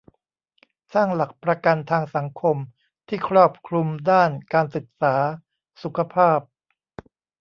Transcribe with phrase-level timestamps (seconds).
[0.93, 2.57] สร้างหลักประกันทางสังคม
[3.07, 5.15] ที่ครอบคลุมด้านการศึกษา
[5.83, 6.39] สุขภาพ